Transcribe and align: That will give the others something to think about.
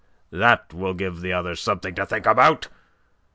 That 0.31 0.73
will 0.73 0.95
give 0.95 1.21
the 1.21 1.31
others 1.31 1.61
something 1.61 1.93
to 1.93 2.07
think 2.07 2.25
about. 2.25 2.69